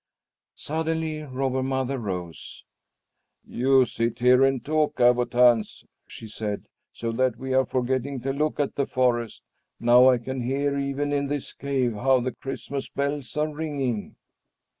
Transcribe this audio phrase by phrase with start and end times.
[0.55, 2.63] Suddenly Robber Mother rose.
[3.45, 8.33] "You sit here and talk, Abbot Hans," she said, "so that we are forgetting to
[8.33, 9.43] look at the forest.
[9.79, 14.15] Now I can hear, even in this cave, how the Christmas bells are ringing."